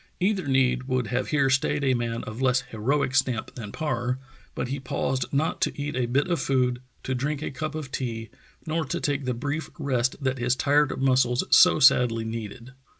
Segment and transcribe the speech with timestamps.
[0.19, 4.17] Either need would have here stayed a man of less heroic stamp than Parr,
[4.55, 7.91] but he paused not to eat a bit of food, to drink a cup of
[7.91, 8.31] tea,
[8.65, 12.71] nor to take the brief rest that his tired muscles so sadly needed.